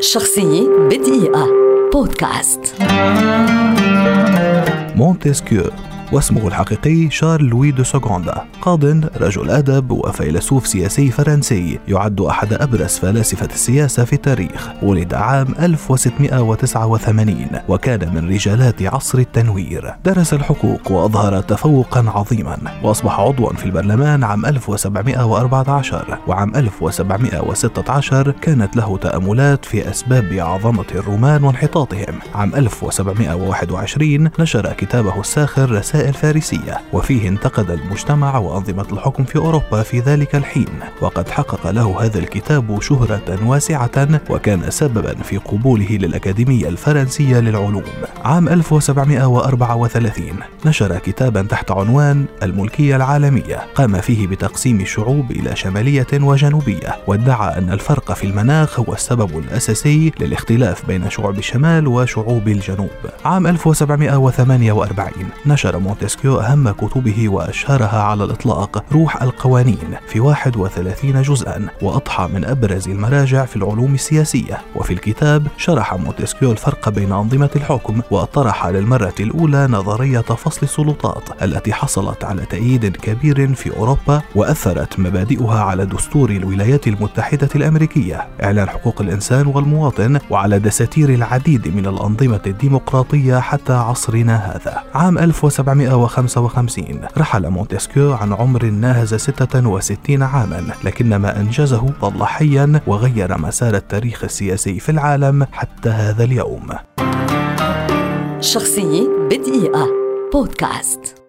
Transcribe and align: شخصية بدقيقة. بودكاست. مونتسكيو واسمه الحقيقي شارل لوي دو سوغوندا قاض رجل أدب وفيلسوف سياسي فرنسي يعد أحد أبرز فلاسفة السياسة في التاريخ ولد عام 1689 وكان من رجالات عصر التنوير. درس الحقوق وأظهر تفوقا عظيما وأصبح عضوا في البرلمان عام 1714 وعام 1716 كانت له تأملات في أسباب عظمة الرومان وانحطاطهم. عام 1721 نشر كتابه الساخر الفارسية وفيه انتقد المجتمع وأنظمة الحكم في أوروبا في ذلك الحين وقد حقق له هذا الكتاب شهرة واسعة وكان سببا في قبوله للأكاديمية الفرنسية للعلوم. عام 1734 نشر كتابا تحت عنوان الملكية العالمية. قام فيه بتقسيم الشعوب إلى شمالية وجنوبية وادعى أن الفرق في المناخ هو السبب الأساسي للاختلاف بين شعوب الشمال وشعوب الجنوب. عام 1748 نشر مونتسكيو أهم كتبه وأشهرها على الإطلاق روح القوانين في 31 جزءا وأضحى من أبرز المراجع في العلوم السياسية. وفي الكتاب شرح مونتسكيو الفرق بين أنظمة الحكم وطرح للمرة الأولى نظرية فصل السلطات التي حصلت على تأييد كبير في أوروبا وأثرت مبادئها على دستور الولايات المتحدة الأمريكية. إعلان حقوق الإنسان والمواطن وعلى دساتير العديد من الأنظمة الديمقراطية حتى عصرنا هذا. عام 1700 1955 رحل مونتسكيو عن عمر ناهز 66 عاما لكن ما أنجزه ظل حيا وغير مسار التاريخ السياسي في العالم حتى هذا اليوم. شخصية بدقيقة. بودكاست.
شخصية 0.00 0.68
بدقيقة. 0.68 1.48
بودكاست. 1.92 2.60
مونتسكيو 4.96 5.62
واسمه 6.12 6.48
الحقيقي 6.48 7.10
شارل 7.10 7.44
لوي 7.44 7.70
دو 7.70 7.84
سوغوندا 7.84 8.44
قاض 8.62 8.84
رجل 9.16 9.50
أدب 9.50 9.90
وفيلسوف 9.90 10.66
سياسي 10.66 11.10
فرنسي 11.10 11.78
يعد 11.88 12.20
أحد 12.20 12.52
أبرز 12.52 12.98
فلاسفة 12.98 13.46
السياسة 13.46 14.04
في 14.04 14.12
التاريخ 14.12 14.70
ولد 14.82 15.14
عام 15.14 15.54
1689 15.60 17.46
وكان 17.68 18.14
من 18.14 18.28
رجالات 18.28 18.82
عصر 18.82 19.18
التنوير. 19.18 19.94
درس 20.04 20.34
الحقوق 20.34 20.92
وأظهر 20.92 21.40
تفوقا 21.40 22.04
عظيما 22.10 22.58
وأصبح 22.82 23.20
عضوا 23.20 23.52
في 23.52 23.64
البرلمان 23.64 24.24
عام 24.24 24.46
1714 24.46 26.18
وعام 26.26 26.56
1716 26.56 28.30
كانت 28.30 28.76
له 28.76 28.98
تأملات 28.98 29.64
في 29.64 29.90
أسباب 29.90 30.32
عظمة 30.32 30.84
الرومان 30.94 31.44
وانحطاطهم. 31.44 32.18
عام 32.34 32.54
1721 32.54 34.30
نشر 34.38 34.72
كتابه 34.72 35.20
الساخر 35.20 35.74
الفارسية 36.00 36.80
وفيه 36.92 37.28
انتقد 37.28 37.70
المجتمع 37.70 38.38
وأنظمة 38.38 38.86
الحكم 38.92 39.24
في 39.24 39.36
أوروبا 39.36 39.82
في 39.82 40.00
ذلك 40.00 40.34
الحين 40.34 40.68
وقد 41.00 41.28
حقق 41.28 41.70
له 41.70 42.04
هذا 42.04 42.18
الكتاب 42.18 42.82
شهرة 42.82 43.38
واسعة 43.46 44.20
وكان 44.30 44.70
سببا 44.70 45.14
في 45.14 45.36
قبوله 45.36 45.88
للأكاديمية 45.90 46.68
الفرنسية 46.68 47.40
للعلوم. 47.40 47.82
عام 48.24 48.48
1734 48.48 50.24
نشر 50.66 50.98
كتابا 50.98 51.42
تحت 51.42 51.70
عنوان 51.70 52.24
الملكية 52.42 52.96
العالمية. 52.96 53.56
قام 53.74 54.00
فيه 54.00 54.26
بتقسيم 54.26 54.80
الشعوب 54.80 55.30
إلى 55.30 55.56
شمالية 55.56 56.06
وجنوبية 56.14 56.96
وادعى 57.06 57.58
أن 57.58 57.72
الفرق 57.72 58.12
في 58.12 58.24
المناخ 58.24 58.80
هو 58.80 58.92
السبب 58.92 59.38
الأساسي 59.38 60.12
للاختلاف 60.20 60.86
بين 60.86 61.10
شعوب 61.10 61.38
الشمال 61.38 61.88
وشعوب 61.88 62.48
الجنوب. 62.48 62.90
عام 63.24 63.46
1748 63.46 65.12
نشر 65.46 65.78
مونتسكيو 65.86 66.40
أهم 66.40 66.70
كتبه 66.70 67.28
وأشهرها 67.28 68.02
على 68.02 68.24
الإطلاق 68.24 68.84
روح 68.92 69.22
القوانين 69.22 69.96
في 70.08 70.20
31 70.20 71.22
جزءا 71.22 71.68
وأضحى 71.82 72.28
من 72.34 72.44
أبرز 72.44 72.88
المراجع 72.88 73.44
في 73.44 73.56
العلوم 73.56 73.94
السياسية. 73.94 74.58
وفي 74.76 74.92
الكتاب 74.92 75.46
شرح 75.56 75.94
مونتسكيو 75.94 76.52
الفرق 76.52 76.88
بين 76.88 77.12
أنظمة 77.12 77.50
الحكم 77.56 78.00
وطرح 78.10 78.66
للمرة 78.66 79.14
الأولى 79.20 79.66
نظرية 79.66 80.20
فصل 80.20 80.60
السلطات 80.62 81.42
التي 81.42 81.72
حصلت 81.72 82.24
على 82.24 82.46
تأييد 82.46 82.96
كبير 82.96 83.54
في 83.54 83.76
أوروبا 83.76 84.22
وأثرت 84.34 84.98
مبادئها 84.98 85.60
على 85.60 85.86
دستور 85.86 86.30
الولايات 86.30 86.86
المتحدة 86.86 87.48
الأمريكية. 87.54 88.28
إعلان 88.42 88.68
حقوق 88.68 89.00
الإنسان 89.00 89.46
والمواطن 89.46 90.18
وعلى 90.30 90.58
دساتير 90.58 91.08
العديد 91.08 91.76
من 91.76 91.86
الأنظمة 91.86 92.40
الديمقراطية 92.46 93.40
حتى 93.40 93.72
عصرنا 93.72 94.36
هذا. 94.36 94.82
عام 94.94 95.18
1700 95.18 95.75
1955 95.80 97.00
رحل 97.18 97.50
مونتسكيو 97.50 98.12
عن 98.12 98.32
عمر 98.32 98.64
ناهز 98.64 99.14
66 99.14 100.22
عاما 100.22 100.64
لكن 100.84 101.16
ما 101.16 101.40
أنجزه 101.40 101.92
ظل 102.00 102.24
حيا 102.24 102.80
وغير 102.86 103.38
مسار 103.38 103.74
التاريخ 103.74 104.24
السياسي 104.24 104.80
في 104.80 104.88
العالم 104.88 105.46
حتى 105.52 105.88
هذا 105.88 106.24
اليوم. 106.24 106.68
شخصية 108.40 109.08
بدقيقة. 109.30 109.86
بودكاست. 110.32 111.25